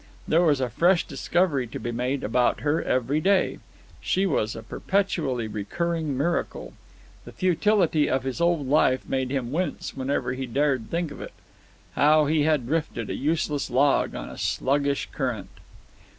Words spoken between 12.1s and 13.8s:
he had drifted, a useless